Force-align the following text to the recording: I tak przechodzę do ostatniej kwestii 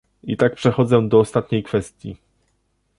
I 0.23 0.37
tak 0.37 0.55
przechodzę 0.55 1.09
do 1.09 1.19
ostatniej 1.19 1.63
kwestii 1.63 2.17